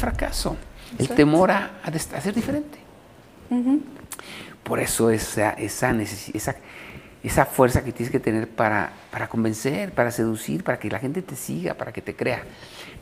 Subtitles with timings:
[0.00, 0.56] fracaso,
[0.98, 2.78] el temor a, a, ser diferente.
[4.62, 6.56] Por eso esa, esa, esa,
[7.22, 11.22] esa fuerza que tienes que tener para, para convencer, para seducir, para que la gente
[11.22, 12.42] te siga, para que te crea.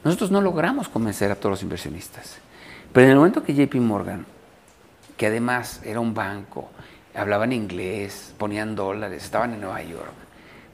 [0.05, 2.37] Nosotros no logramos convencer a todos los inversionistas.
[2.93, 4.27] Pero en el momento que JP Morgan,
[5.17, 6.71] que además era un banco,
[7.15, 10.13] hablaban inglés, ponían dólares, estaban en Nueva York,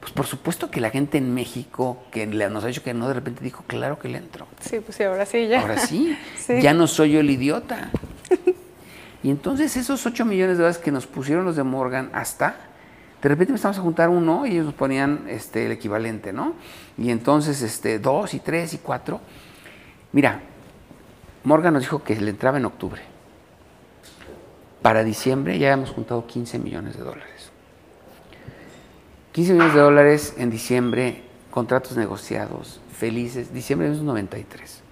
[0.05, 3.15] pues por supuesto que la gente en México, que nos ha dicho que no, de
[3.15, 4.47] repente dijo, claro que le entro.
[4.61, 5.63] Sí, pues sí, ahora sí, ya.
[5.63, 6.15] Ahora sí,
[6.61, 7.91] ya no soy yo el idiota.
[9.23, 12.55] y entonces esos 8 millones de dólares que nos pusieron los de Morgan hasta,
[13.23, 16.53] de repente empezamos a juntar uno y ellos nos ponían este, el equivalente, ¿no?
[16.99, 19.23] Y entonces este, dos y tres y cuatro.
[20.13, 20.43] Mira,
[21.45, 23.01] Morgan nos dijo que le entraba en octubre.
[24.83, 27.34] Para diciembre ya habíamos juntado 15 millones de dólares.
[29.35, 34.83] 15 millones de dólares en diciembre, contratos negociados, felices, diciembre de 1993.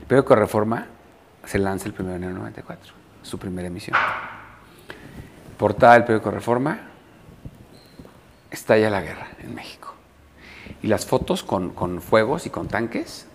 [0.00, 0.88] El periódico Reforma
[1.44, 3.96] se lanza el 1 de enero de 94, su primera emisión.
[5.56, 6.80] Portada del periódico Reforma,
[8.50, 9.94] estalla la guerra en México.
[10.82, 13.28] Y las fotos con, con fuegos y con tanques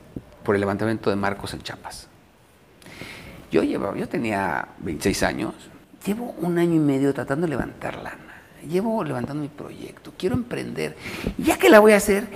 [0.44, 2.10] por el levantamiento de Marcos en Chiapas.
[3.52, 5.54] Yo, llevaba, yo tenía 26 años,
[6.06, 8.27] llevo un año y medio tratando de levantarla
[8.68, 10.96] llevo levantando mi proyecto, quiero emprender,
[11.38, 12.28] ya que la voy a hacer,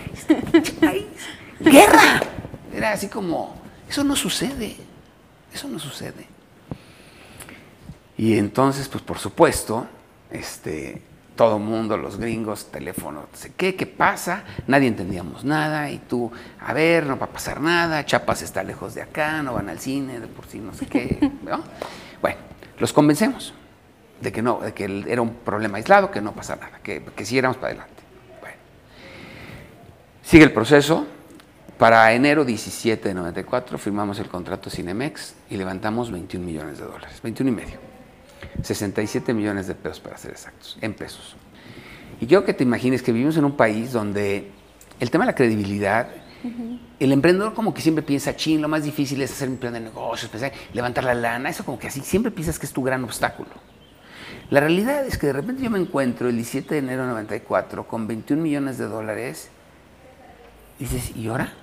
[1.60, 2.22] guerra.
[2.74, 3.56] Era así como,
[3.90, 4.76] eso no sucede,
[5.54, 6.26] eso no sucede.
[8.18, 9.88] Y entonces, pues por supuesto,
[10.30, 11.02] este,
[11.36, 15.98] todo el mundo, los gringos, teléfono, no sé qué, qué pasa, nadie entendíamos nada, y
[15.98, 19.70] tú, a ver, no va a pasar nada, Chapas está lejos de acá, no van
[19.70, 21.32] al cine, de por sí no sé qué.
[22.22, 22.38] Bueno,
[22.78, 23.56] los convencemos
[24.22, 27.26] de que no, de que era un problema aislado, que no pasa nada, que, que
[27.26, 28.04] siguiéramos para adelante.
[28.40, 28.56] Bueno.
[30.24, 31.06] Sigue el proceso.
[31.78, 37.20] Para enero 17 de 94 firmamos el contrato Cinemex y levantamos 21 millones de dólares,
[37.24, 37.80] 21 y medio.
[38.62, 41.36] 67 millones de pesos para ser exactos, en pesos.
[42.20, 44.52] Y yo que te imagines que vivimos en un país donde
[45.00, 46.08] el tema de la credibilidad,
[47.00, 49.80] el emprendedor como que siempre piensa, ching, lo más difícil es hacer un plan de
[49.80, 50.32] negocios,
[50.74, 53.50] levantar la lana, eso como que así, siempre piensas que es tu gran obstáculo.
[54.50, 57.88] La realidad es que de repente yo me encuentro el 17 de enero de 94
[57.88, 59.50] con 21 millones de dólares
[60.78, 61.54] y dices, ¿y ahora?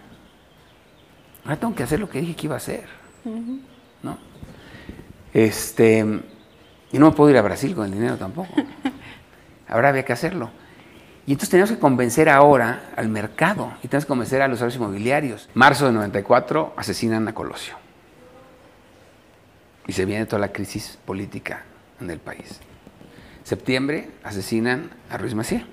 [1.44, 2.84] Ahora tengo que hacer lo que dije que iba a hacer.
[4.02, 4.16] ¿No?
[5.34, 5.98] Este,
[6.92, 8.54] y no me puedo ir a Brasil con el dinero tampoco.
[9.68, 10.50] Ahora había que hacerlo.
[11.26, 14.80] Y entonces tenemos que convencer ahora al mercado y tenemos que convencer a los servicios
[14.80, 15.50] inmobiliarios.
[15.52, 17.74] Marzo de 94 asesinan a Colosio.
[19.86, 21.64] Y se viene toda la crisis política
[22.00, 22.60] en el país.
[23.44, 25.66] Septiembre asesinan a Ruiz Macía.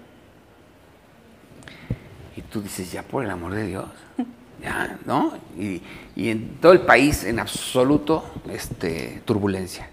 [2.38, 3.86] Y tú dices, ya por el amor de Dios,
[4.64, 5.34] ya, ¿no?
[5.58, 5.82] Y,
[6.16, 9.90] en todo el país, en absoluto, este, turbulencia.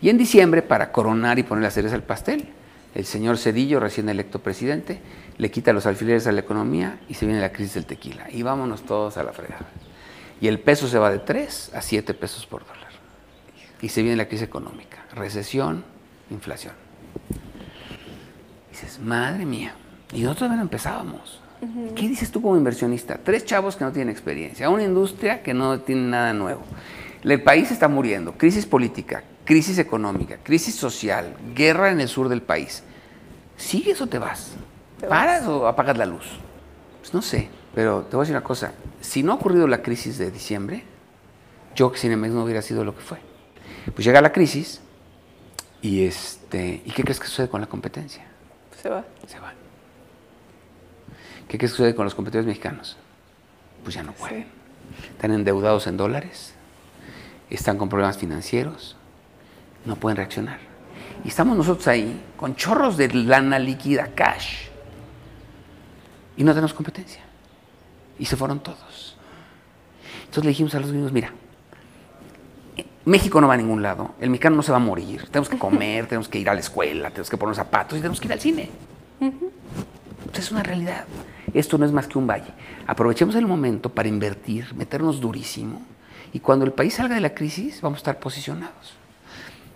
[0.00, 2.48] Y en diciembre, para coronar y poner las cereza al pastel,
[2.94, 5.00] el señor Cedillo, recién electo presidente,
[5.38, 8.26] le quita los alfileres a la economía y se viene la crisis del tequila.
[8.30, 9.66] Y vámonos todos a la fregada.
[10.40, 12.91] Y el peso se va de 3 a 7 pesos por dólar.
[13.82, 15.84] Y se viene la crisis económica, recesión,
[16.30, 16.72] inflación.
[18.70, 19.74] dices, madre mía,
[20.12, 21.40] y nosotros no empezábamos.
[21.94, 23.18] ¿Qué dices tú como inversionista?
[23.22, 26.62] Tres chavos que no tienen experiencia, una industria que no tiene nada nuevo.
[27.22, 32.42] El país está muriendo, crisis política, crisis económica, crisis social, guerra en el sur del
[32.42, 32.82] país.
[33.56, 34.54] ¿Sigues o te vas?
[35.08, 36.26] ¿Paras o apagas la luz?
[36.98, 38.72] Pues no sé, pero te voy a decir una cosa.
[39.00, 40.82] Si no ha ocurrido la crisis de diciembre,
[41.76, 43.31] yo que Cinemex no hubiera sido lo que fue.
[43.94, 44.80] Pues llega la crisis,
[45.82, 48.24] y, este, ¿Y qué crees que sucede con la competencia?
[48.80, 49.04] Se va.
[49.26, 49.52] Se va.
[51.48, 52.96] ¿Qué crees que sucede con los competidores mexicanos?
[53.82, 54.46] Pues ya no pueden.
[55.10, 56.54] Están endeudados en dólares,
[57.50, 58.96] están con problemas financieros,
[59.84, 60.60] no pueden reaccionar.
[61.24, 64.66] Y estamos nosotros ahí con chorros de lana líquida, cash,
[66.36, 67.22] y no tenemos competencia.
[68.18, 69.16] Y se fueron todos.
[70.20, 71.32] Entonces le dijimos a los niños, mira,
[73.04, 75.58] México no va a ningún lado, el mexicano no se va a morir, tenemos que
[75.58, 78.32] comer, tenemos que ir a la escuela, tenemos que poner zapatos y tenemos que ir
[78.32, 78.70] al cine.
[80.34, 81.04] es una realidad.
[81.52, 82.52] Esto no es más que un valle.
[82.86, 85.82] Aprovechemos el momento para invertir, meternos durísimo
[86.32, 88.96] y cuando el país salga de la crisis vamos a estar posicionados.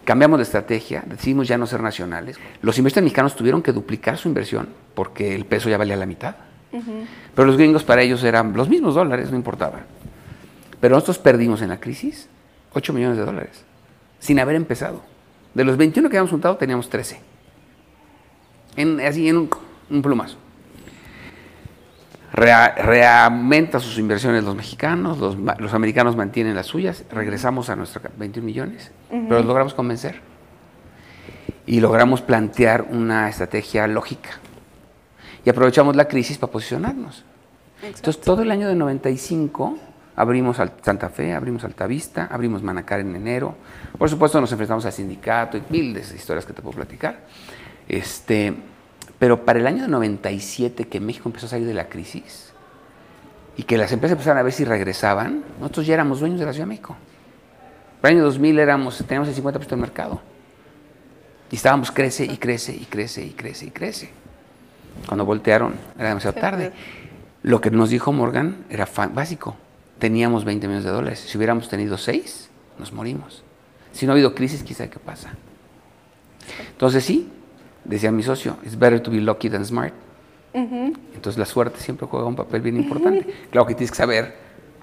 [0.05, 2.39] Cambiamos de estrategia, decidimos ya no ser nacionales.
[2.63, 6.37] Los inversores mexicanos tuvieron que duplicar su inversión porque el peso ya valía la mitad.
[7.35, 9.81] Pero los gringos para ellos eran los mismos dólares, no importaba.
[10.81, 12.29] Pero nosotros perdimos en la crisis
[12.77, 13.65] 8 millones de dólares,
[14.19, 15.01] sin haber empezado.
[15.55, 17.19] De los 21 que habíamos juntado, teníamos 13.
[18.77, 19.49] En, así en
[19.89, 20.37] un, plumazo.
[22.33, 28.45] reaumenta sus inversiones los mexicanos, los, los, americanos mantienen las suyas, regresamos a nuestros 21
[28.45, 30.21] millones, pero los logramos convencer
[31.65, 34.31] y logramos plantear una estrategia lógica
[35.47, 37.25] y aprovechamos la crisis para posicionarnos.
[37.83, 39.79] Entonces, todo el año de 95
[40.17, 43.55] abrimos Santa Fe, abrimos Altavista, abrimos Manacar en enero.
[43.97, 47.21] Por supuesto, nos enfrentamos al sindicato y miles de historias que te puedo platicar.
[47.87, 48.55] Este,
[49.19, 52.53] pero para el año de 97, que México empezó a salir de la crisis
[53.57, 56.53] y que las empresas empezaron a ver si regresaban, nosotros ya éramos dueños de la
[56.53, 56.97] Ciudad de México.
[58.01, 60.21] Para el año 2000 éramos, teníamos el 50% del mercado.
[61.51, 64.11] Y estábamos crece y crece y crece y crece y crece.
[65.07, 66.73] Cuando voltearon era demasiado tarde.
[67.43, 69.57] Lo que nos dijo Morgan era básico.
[69.99, 71.21] Teníamos 20 millones de dólares.
[71.21, 73.43] Si hubiéramos tenido 6, nos morimos.
[73.93, 75.35] Si no ha habido crisis, quizá qué pasa.
[76.71, 77.31] Entonces sí,
[77.85, 79.95] decía mi socio, it's better to be lucky than smart.
[80.53, 83.27] Entonces la suerte siempre juega un papel bien importante.
[83.51, 84.35] Claro que tienes que saber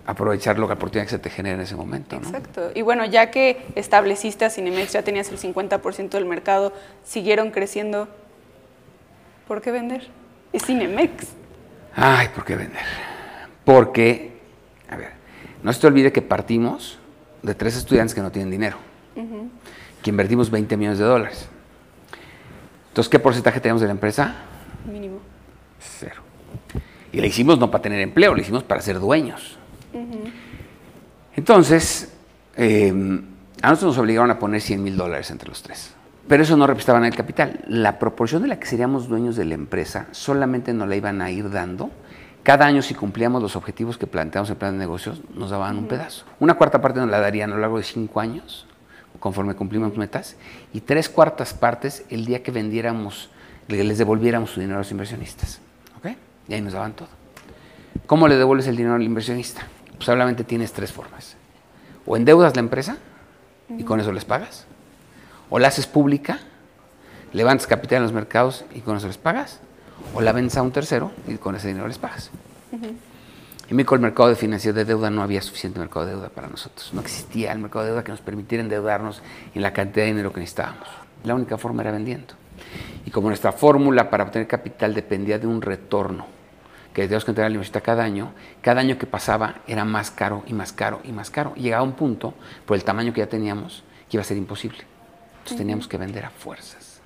[0.05, 2.17] aprovechar la oportunidad que se te genera en ese momento.
[2.17, 2.71] Exacto.
[2.75, 6.73] Y bueno, ya que estableciste a Cinemex, ya tenías el 50% del mercado,
[7.03, 8.07] siguieron creciendo.
[9.47, 10.09] ¿Por qué vender?
[10.51, 11.29] Es Cinemex.
[11.95, 12.83] Ay, ¿por qué vender?
[13.65, 14.32] Porque,
[14.93, 15.09] a ver,
[15.63, 16.99] no se te olvide que partimos
[17.41, 18.77] de tres estudiantes que no tienen dinero,
[20.01, 21.47] que invertimos 20 millones de dólares.
[22.89, 24.35] Entonces, ¿qué porcentaje tenemos de la empresa?
[24.85, 25.19] Mínimo.
[25.79, 26.21] Cero.
[27.11, 29.57] Y le hicimos no para tener empleo, le hicimos para ser dueños.
[31.35, 32.13] Entonces,
[32.55, 33.23] em,
[33.61, 35.93] a nosotros nos obligaron a poner 100 mil dólares entre los tres.
[36.27, 37.61] Pero eso no representaba en el capital.
[37.67, 41.31] La proporción de la que seríamos dueños de la empresa solamente nos la iban a
[41.31, 41.89] ir dando.
[42.43, 45.77] Cada año, si cumplíamos los objetivos que planteamos en el plan de negocios, nos daban
[45.77, 46.25] un pedazo.
[46.39, 48.67] Una cuarta parte nos la darían a lo largo de cinco años,
[49.19, 50.35] conforme cumplimos metas,
[50.73, 53.29] y tres cuartas partes el día que vendiéramos,
[53.67, 55.61] les devolviéramos su dinero a los inversionistas.
[55.97, 56.17] ¿Ok?
[56.49, 57.07] Y ahí nos daban todo.
[58.05, 59.65] ¿Cómo le devuelves el dinero al inversionista?
[59.93, 61.37] Pues solamente tienes tres formas.
[62.05, 62.97] O endeudas la empresa
[63.69, 64.67] y con eso les pagas
[65.53, 66.39] o la haces pública,
[67.31, 69.59] levantas capital en los mercados y con eso les pagas,
[70.13, 72.31] o la vendes a un tercero y con ese dinero les pagas.
[72.71, 76.47] En México el mercado de financiación de deuda no había suficiente mercado de deuda para
[76.47, 76.93] nosotros.
[76.93, 79.21] No existía el mercado de deuda que nos permitiera endeudarnos
[79.55, 80.87] en la cantidad de dinero que necesitábamos.
[81.23, 82.33] La única forma era vendiendo.
[83.05, 86.27] Y como nuestra fórmula para obtener capital dependía de un retorno
[86.93, 90.11] que teníamos que entregar a la universidad cada año, cada año que pasaba era más
[90.11, 91.53] caro y más caro y más caro.
[91.55, 92.35] Y llegaba un punto,
[92.65, 94.79] por el tamaño que ya teníamos, que iba a ser imposible.
[95.39, 97.01] Entonces teníamos que vender a fuerzas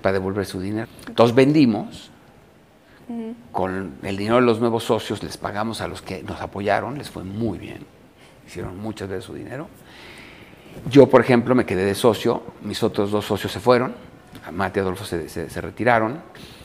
[0.00, 0.88] para devolver su dinero.
[1.06, 2.10] Entonces vendimos,
[3.52, 7.10] con el dinero de los nuevos socios les pagamos a los que nos apoyaron, les
[7.10, 7.86] fue muy bien,
[8.46, 9.68] hicieron muchas veces su dinero.
[10.90, 13.94] Yo, por ejemplo, me quedé de socio, mis otros dos socios se fueron,
[14.52, 16.20] Mate y Adolfo se, retiraron,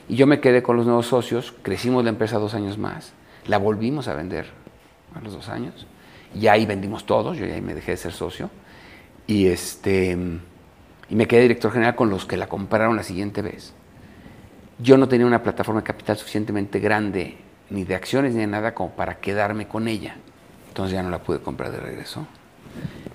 [0.07, 3.13] y yo me quedé con los nuevos socios, crecimos la empresa dos años más,
[3.47, 4.47] la volvimos a vender
[5.15, 5.87] a los dos años,
[6.35, 8.49] y ahí vendimos todos, yo ya ahí me dejé de ser socio,
[9.27, 10.17] y este
[11.09, 13.73] y me quedé director general con los que la compraron la siguiente vez.
[14.83, 17.37] Yo no tenía una plataforma de capital suficientemente grande,
[17.69, 20.17] ni de acciones ni de nada, como para quedarme con ella.
[20.67, 22.27] Entonces ya no la pude comprar de regreso.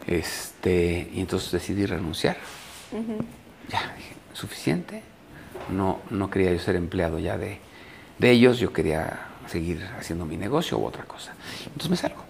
[0.07, 2.39] Este, y entonces decidí renunciar.
[3.69, 5.03] Ya, dije, suficiente.
[5.69, 7.59] No, no quería yo ser empleado ya de,
[8.19, 11.35] de ellos, yo quería seguir haciendo mi negocio u otra cosa.
[11.67, 12.28] Entonces me salgo.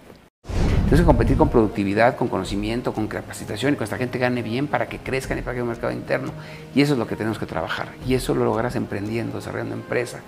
[0.88, 4.88] Que competir con productividad, con conocimiento, con capacitación y con esta gente gane bien para
[4.88, 6.32] que crezcan y para que haya un mercado interno.
[6.74, 7.88] Y eso es lo que tenemos que trabajar.
[8.06, 10.20] Y eso lo logras emprendiendo, desarrollando empresa.